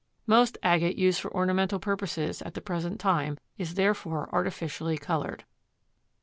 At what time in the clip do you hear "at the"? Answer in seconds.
2.41-2.59